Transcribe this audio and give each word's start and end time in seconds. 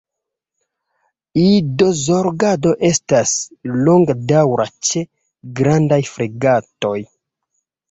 Idozorgado 1.41 2.71
estas 2.89 3.35
longdaŭra 3.83 4.67
ĉe 4.91 5.07
Grandaj 5.63 6.03
fregatoj. 6.17 6.99